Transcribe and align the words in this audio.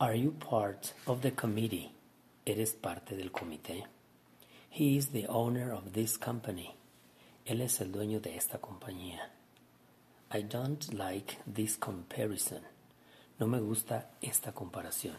Are 0.00 0.14
you 0.14 0.30
part 0.30 0.94
of 1.06 1.20
the 1.20 1.30
committee? 1.30 1.92
¿Eres 2.46 2.72
parte 2.72 3.14
del 3.14 3.28
comité? 3.28 3.84
He 4.70 4.96
is 4.96 5.08
the 5.08 5.26
owner 5.26 5.70
of 5.72 5.92
this 5.92 6.16
company. 6.16 6.74
Él 7.46 7.60
es 7.60 7.82
el 7.82 7.88
dueño 7.88 8.22
de 8.22 8.34
esta 8.34 8.56
compañía. 8.56 9.28
I 10.30 10.40
don't 10.40 10.94
like 10.94 11.36
this 11.46 11.76
comparison. 11.76 12.62
No 13.38 13.46
me 13.46 13.58
gusta 13.60 14.06
esta 14.22 14.52
comparación. 14.52 15.16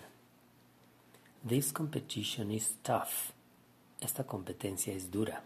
This 1.48 1.71
competition 1.71 2.50
is 2.50 2.73
tough. 2.84 3.34
Esta 4.02 4.23
competencia 4.23 4.95
es 4.95 5.11
dura. 5.11 5.43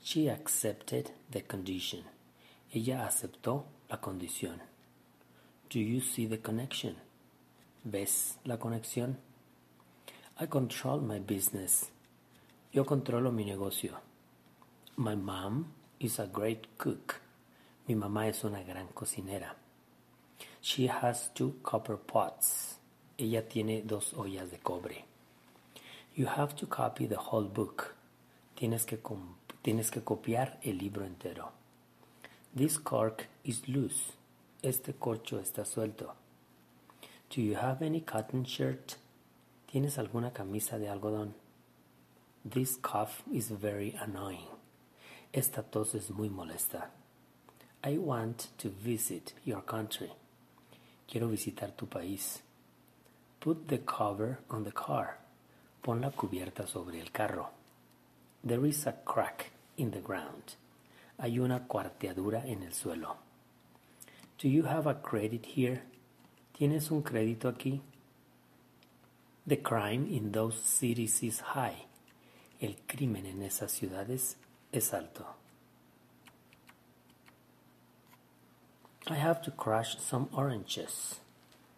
She 0.00 0.28
accepted 0.28 1.10
the 1.28 1.42
condition. 1.42 2.04
Ella 2.72 3.04
aceptó 3.04 3.64
la 3.90 3.96
condición. 3.96 4.60
Do 5.70 5.80
you 5.80 6.00
see 6.00 6.26
the 6.26 6.38
connection? 6.38 6.94
¿Ves 7.84 8.38
la 8.44 8.58
conexión? 8.58 9.18
I 10.40 10.46
control 10.46 11.00
my 11.00 11.18
business. 11.18 11.90
Yo 12.72 12.84
controlo 12.84 13.32
mi 13.32 13.44
negocio. 13.44 13.98
My 14.96 15.16
mom 15.16 15.66
is 15.98 16.20
a 16.20 16.26
great 16.26 16.78
cook. 16.78 17.16
Mi 17.88 17.96
mamá 17.96 18.28
es 18.28 18.44
una 18.44 18.62
gran 18.62 18.86
cocinera. 18.94 19.56
She 20.60 20.86
has 20.86 21.30
two 21.34 21.56
copper 21.64 21.96
pots. 21.96 22.78
Ella 23.18 23.48
tiene 23.48 23.82
dos 23.82 24.12
ollas 24.14 24.52
de 24.52 24.58
cobre. 24.58 25.04
You 26.14 26.26
have 26.26 26.54
to 26.56 26.68
copy 26.68 27.08
the 27.08 27.18
whole 27.18 27.48
book. 27.48 27.96
Tienes 28.54 28.86
que, 28.86 29.00
tienes 29.60 29.90
que 29.90 30.02
copiar 30.02 30.60
el 30.62 30.78
libro 30.78 31.04
entero. 31.04 31.50
This 32.54 32.78
cork 32.78 33.26
is 33.42 33.66
loose. 33.66 34.12
Este 34.62 34.94
corcho 34.94 35.40
está 35.40 35.64
suelto. 35.64 36.21
Do 37.34 37.40
you 37.40 37.54
have 37.54 37.80
any 37.80 38.02
cotton 38.02 38.44
shirt? 38.44 38.96
¿Tienes 39.66 39.96
alguna 39.96 40.34
camisa 40.34 40.78
de 40.78 40.86
algodón? 40.88 41.32
This 42.44 42.76
cough 42.76 43.22
is 43.32 43.48
very 43.48 43.96
annoying. 43.98 44.50
Esta 45.32 45.62
tos 45.62 45.94
es 45.94 46.10
muy 46.10 46.28
molesta. 46.28 46.88
I 47.82 47.96
want 47.96 48.48
to 48.58 48.68
visit 48.68 49.32
your 49.46 49.62
country. 49.62 50.10
Quiero 51.08 51.28
visitar 51.28 51.74
tu 51.74 51.86
país. 51.86 52.42
Put 53.40 53.68
the 53.68 53.78
cover 53.78 54.40
on 54.50 54.64
the 54.64 54.72
car. 54.72 55.16
Pon 55.82 56.02
la 56.02 56.10
cubierta 56.10 56.68
sobre 56.68 57.00
el 57.00 57.12
carro. 57.12 57.48
There 58.44 58.66
is 58.66 58.86
a 58.86 58.92
crack 59.06 59.52
in 59.78 59.90
the 59.90 60.02
ground. 60.02 60.56
Hay 61.18 61.38
una 61.38 61.60
cuarteadura 61.60 62.46
en 62.46 62.62
el 62.62 62.74
suelo. 62.74 63.16
Do 64.36 64.50
you 64.50 64.64
have 64.64 64.86
a 64.86 65.00
credit 65.00 65.46
here? 65.46 65.84
¿Tienes 66.56 66.90
un 66.90 67.02
crédito 67.02 67.48
aquí? 67.48 67.80
The 69.46 69.60
crime 69.60 70.06
in 70.08 70.32
those 70.32 70.60
cities 70.62 71.22
is 71.22 71.40
high. 71.40 71.86
El 72.60 72.76
crimen 72.86 73.26
en 73.26 73.42
esas 73.42 73.72
ciudades 73.72 74.36
es 74.70 74.92
alto. 74.94 75.26
I 79.08 79.16
have 79.16 79.42
to 79.42 79.50
crush 79.50 79.96
some 79.98 80.28
oranges. 80.32 81.20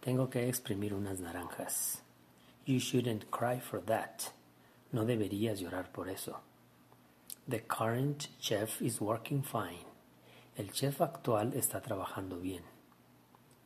Tengo 0.03 0.29
que 0.29 0.47
exprimir 0.47 0.93
unas 0.93 1.21
naranjas. 1.21 2.03
You 2.67 2.79
shouldn't 2.79 3.31
cry 3.31 3.61
for 3.61 3.81
that. 3.87 4.33
No 4.93 5.07
deberías 5.07 5.61
llorar 5.61 5.91
por 5.91 6.11
eso. 6.11 6.41
The 7.49 7.61
current 7.61 8.29
chef 8.39 8.83
is 8.83 9.01
working 9.01 9.43
fine. 9.43 9.87
El 10.59 10.71
chef 10.73 11.01
actual 11.01 11.53
está 11.55 11.81
trabajando 11.81 12.41
bien. 12.41 12.74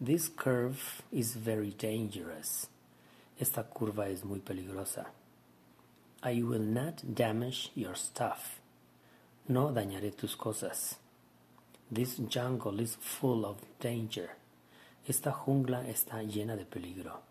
This 0.00 0.28
curve 0.28 1.02
is 1.10 1.34
very 1.34 1.70
dangerous. 1.70 2.68
Esta 3.40 3.64
curva 3.64 4.08
es 4.08 4.24
muy 4.24 4.38
peligrosa. 4.38 5.06
I 6.22 6.40
will 6.40 6.62
not 6.62 7.16
damage 7.16 7.72
your 7.74 7.96
stuff. 7.96 8.60
No 9.48 9.72
dañaré 9.72 10.16
tus 10.16 10.36
cosas. 10.36 10.98
This 11.90 12.16
jungle 12.28 12.78
is 12.78 12.94
full 13.00 13.44
of 13.44 13.56
danger. 13.80 14.36
Esta 15.08 15.32
jungla 15.32 15.84
está 15.88 16.22
llena 16.22 16.56
de 16.56 16.64
peligro. 16.64 17.22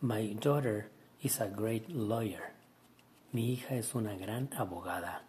My 0.00 0.34
daughter 0.38 0.88
is 1.20 1.40
a 1.40 1.48
great 1.48 1.90
lawyer. 1.90 2.52
Mi 3.32 3.56
hija 3.56 3.76
es 3.76 3.92
una 3.92 4.14
gran 4.14 4.50
abogada. 4.56 5.22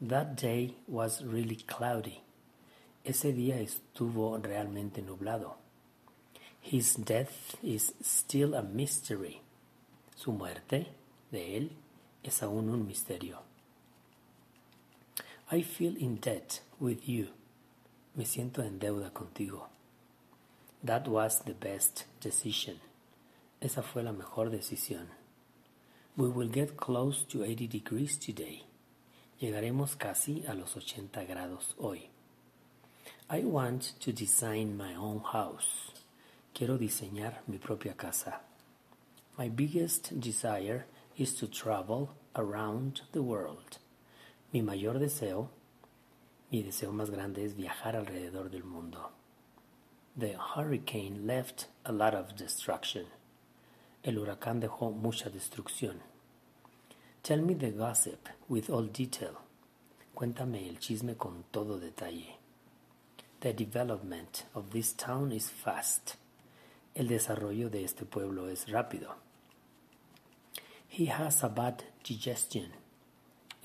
That 0.00 0.36
day 0.36 0.76
was 0.86 1.24
really 1.24 1.56
cloudy. 1.56 2.22
Ese 3.10 3.32
día 3.32 3.58
estuvo 3.58 4.38
realmente 4.38 5.02
nublado. 5.02 5.56
His 6.62 6.94
death 7.04 7.56
is 7.60 7.92
still 8.00 8.54
a 8.54 8.62
mystery. 8.62 9.40
Su 10.14 10.30
muerte, 10.30 10.86
de 11.32 11.56
él, 11.56 11.72
es 12.22 12.40
aún 12.40 12.70
un 12.70 12.86
misterio. 12.86 13.42
I 15.50 15.64
feel 15.64 15.96
in 15.96 16.20
debt 16.20 16.60
with 16.78 17.00
you. 17.00 17.30
Me 18.14 18.24
siento 18.24 18.62
en 18.62 18.78
deuda 18.78 19.12
contigo. 19.12 19.68
That 20.84 21.08
was 21.08 21.42
the 21.42 21.54
best 21.54 22.04
decision. 22.22 22.76
Esa 23.60 23.82
fue 23.82 24.04
la 24.04 24.12
mejor 24.12 24.50
decisión. 24.50 25.08
We 26.16 26.28
will 26.28 26.48
get 26.48 26.76
close 26.76 27.26
to 27.26 27.42
80 27.42 27.66
degrees 27.66 28.20
today. 28.20 28.66
Llegaremos 29.40 29.96
casi 29.96 30.44
a 30.46 30.54
los 30.54 30.76
80 30.76 31.24
grados 31.24 31.74
hoy. 31.76 32.08
I 33.32 33.44
want 33.44 33.92
to 34.00 34.12
design 34.12 34.76
my 34.76 34.92
own 34.96 35.20
house. 35.20 35.92
Quiero 36.52 36.76
diseñar 36.76 37.34
mi 37.46 37.58
propia 37.58 37.92
casa. 37.92 38.40
My 39.38 39.48
biggest 39.48 40.18
desire 40.18 40.86
is 41.16 41.36
to 41.36 41.46
travel 41.46 42.10
around 42.34 43.02
the 43.12 43.22
world. 43.22 43.78
Mi 44.52 44.62
mayor 44.62 44.94
deseo, 44.94 45.48
mi 46.50 46.64
deseo 46.64 46.90
más 46.90 47.08
grande 47.08 47.44
es 47.44 47.54
viajar 47.54 47.94
alrededor 47.94 48.50
del 48.50 48.64
mundo. 48.64 49.10
The 50.16 50.34
hurricane 50.36 51.24
left 51.24 51.68
a 51.84 51.92
lot 51.92 52.14
of 52.14 52.34
destruction. 52.34 53.06
El 54.02 54.14
huracán 54.14 54.60
dejó 54.60 54.90
mucha 54.90 55.30
destrucción. 55.30 56.00
Tell 57.22 57.42
me 57.42 57.54
the 57.54 57.70
gossip 57.70 58.28
with 58.48 58.68
all 58.68 58.88
detail. 58.88 59.38
Cuéntame 60.16 60.68
el 60.68 60.80
chisme 60.80 61.16
con 61.16 61.44
todo 61.52 61.78
detalle. 61.78 62.39
The 63.40 63.54
development 63.54 64.44
of 64.54 64.70
this 64.70 64.92
town 64.92 65.32
is 65.32 65.48
fast. 65.48 66.16
El 66.94 67.08
desarrollo 67.08 67.70
de 67.70 67.84
este 67.84 68.04
pueblo 68.04 68.48
es 68.48 68.66
rápido. 68.68 69.14
He 70.86 71.06
has 71.06 71.42
a 71.42 71.48
bad 71.48 71.82
digestion. 72.04 72.72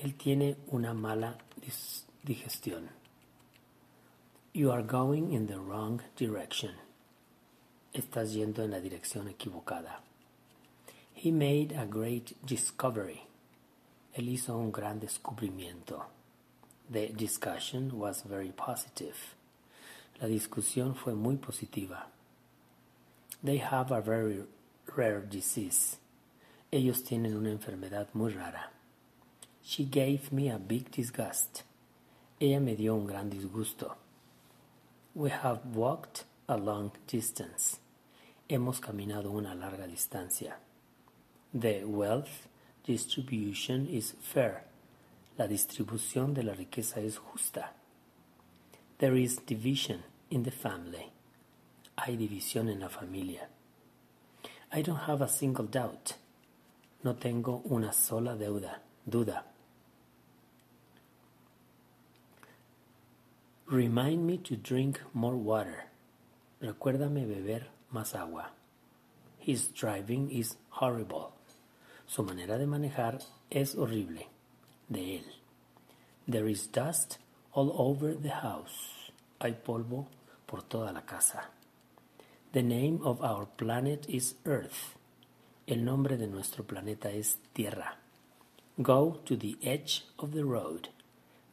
Él 0.01 0.15
tiene 0.15 0.55
una 0.71 0.93
mala 0.93 1.37
digestión. 2.23 2.87
You 4.53 4.71
are 4.71 4.81
going 4.81 5.33
in 5.33 5.47
the 5.47 5.59
wrong 5.59 6.01
direction. 6.15 6.75
Estás 7.93 8.33
yendo 8.33 8.63
en 8.63 8.71
la 8.71 8.79
dirección 8.79 9.27
equivocada. 9.27 9.99
He 11.13 11.31
made 11.31 11.73
a 11.73 11.85
great 11.85 12.37
discovery. 12.45 13.23
Él 14.13 14.29
hizo 14.29 14.57
un 14.57 14.71
gran 14.71 15.01
descubrimiento. 15.01 16.05
The 16.89 17.07
discussion 17.09 17.99
was 17.99 18.23
very 18.23 18.53
positive. 18.53 19.35
La 20.21 20.27
discusión 20.27 20.95
fue 20.95 21.13
muy 21.13 21.35
positiva. 21.37 22.07
They 23.43 23.59
have 23.59 23.91
a 23.91 24.01
very 24.01 24.43
rare 24.95 25.21
disease. 25.21 25.97
Ellos 26.71 27.03
tienen 27.03 27.35
una 27.35 27.51
enfermedad 27.51 28.07
muy 28.13 28.31
rara. 28.31 28.71
She 29.61 29.85
gave 29.85 30.31
me 30.31 30.49
a 30.49 30.57
big 30.57 30.89
disgust. 30.91 31.63
Ella 32.39 32.59
me 32.59 32.75
dio 32.75 32.95
un 32.95 33.07
gran 33.07 33.29
disgusto. 33.29 33.95
We 35.13 35.31
have 35.31 35.61
walked 35.73 36.25
a 36.47 36.57
long 36.57 36.91
distance. 37.07 37.79
Hemos 38.49 38.79
caminado 38.79 39.31
una 39.31 39.53
larga 39.55 39.87
distancia. 39.87 40.57
The 41.53 41.83
wealth 41.85 42.47
distribution 42.85 43.87
is 43.87 44.13
fair. 44.21 44.65
La 45.37 45.47
distribución 45.47 46.33
de 46.33 46.43
la 46.43 46.53
riqueza 46.53 46.99
es 46.99 47.17
justa. 47.17 47.73
There 48.97 49.15
is 49.15 49.37
division 49.45 50.03
in 50.29 50.43
the 50.43 50.51
family. 50.51 51.11
Hay 51.97 52.15
división 52.15 52.69
en 52.69 52.79
la 52.79 52.87
familia. 52.87 53.49
I 54.71 54.81
don't 54.81 55.05
have 55.07 55.21
a 55.21 55.27
single 55.27 55.65
doubt. 55.65 56.13
No 57.03 57.13
tengo 57.15 57.61
una 57.69 57.91
sola 57.91 58.35
deuda, 58.35 58.79
duda. 59.07 59.43
Remind 63.67 64.25
me 64.25 64.37
to 64.37 64.55
drink 64.55 65.01
more 65.13 65.35
water. 65.35 65.87
Recuérdame 66.61 67.27
beber 67.27 67.67
más 67.93 68.15
agua. 68.15 68.51
His 69.39 69.67
driving 69.73 70.31
is 70.31 70.55
horrible. 70.69 71.33
Su 72.07 72.23
manera 72.23 72.57
de 72.57 72.65
manejar 72.65 73.21
es 73.51 73.75
horrible. 73.75 74.27
De 74.89 75.17
él. 75.17 75.25
There 76.27 76.47
is 76.47 76.67
dust 76.67 77.17
all 77.55 77.73
over 77.77 78.13
the 78.13 78.29
house. 78.29 79.09
Hay 79.39 79.53
polvo 79.53 80.07
por 80.45 80.61
toda 80.63 80.91
la 80.91 81.01
casa. 81.01 81.49
The 82.51 82.63
name 82.63 82.99
of 83.03 83.21
our 83.21 83.47
planet 83.57 84.05
is 84.07 84.35
Earth. 84.45 84.95
El 85.65 85.83
nombre 85.83 86.17
de 86.17 86.27
nuestro 86.27 86.63
planeta 86.63 87.09
es 87.09 87.37
Tierra. 87.53 87.97
Go 88.77 89.21
to 89.25 89.35
the 89.37 89.57
edge 89.63 90.03
of 90.17 90.33
the 90.33 90.43
road. 90.43 90.89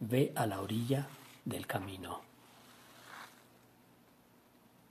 Ve 0.00 0.32
a 0.34 0.46
la 0.46 0.60
orilla 0.60 1.06
del 1.44 1.66
camino. 1.66 2.31